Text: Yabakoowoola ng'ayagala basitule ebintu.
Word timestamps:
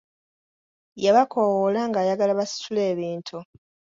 Yabakoowoola 1.03 1.81
ng'ayagala 1.89 2.37
basitule 2.39 2.81
ebintu. 2.91 3.37